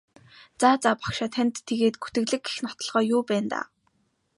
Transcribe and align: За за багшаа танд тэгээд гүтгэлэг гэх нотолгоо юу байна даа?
За 0.61 0.69
за 0.83 0.91
багшаа 1.01 1.29
танд 1.35 1.55
тэгээд 1.67 1.95
гүтгэлэг 2.01 2.41
гэх 2.45 2.57
нотолгоо 2.65 3.03
юу 3.15 3.21
байна 3.29 3.47
даа? 3.51 3.65